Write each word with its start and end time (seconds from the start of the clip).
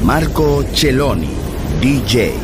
Marco 0.00 0.64
Celloni, 0.72 1.34
DJ. 1.80 2.43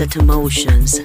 Emotions. 0.00 1.00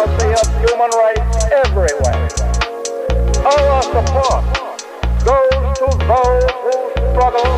of 0.00 0.10
human 0.60 0.90
rights 0.90 1.44
everywhere. 1.52 2.28
Our 3.44 3.82
support 3.82 4.44
goes 5.24 5.78
to 5.78 5.86
those 6.08 6.50
who 6.64 6.76
struggle 7.12 7.52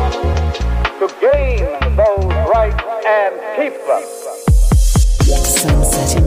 to 0.99 1.07
gain 1.19 1.65
those 1.95 2.33
rights 2.47 2.83
and 3.07 3.33
keep 3.55 3.75
them. 3.87 4.03
Sunset 5.27 6.26